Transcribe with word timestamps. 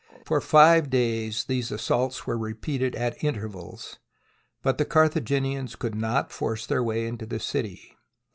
For 0.25 0.41
five 0.41 0.89
days 0.89 1.43
these 1.43 1.71
assaults 1.71 2.25
were 2.25 2.35
repeated 2.35 2.95
at 2.95 3.23
intervals, 3.23 3.99
but 4.63 4.79
the 4.79 4.83
Carthaginians 4.85 5.75
could 5.75 5.93
not 5.93 6.31
force 6.31 6.65
their 6.65 6.81
way 6.83 7.05
into 7.05 7.27
the 7.27 7.39
city. 7.39 7.95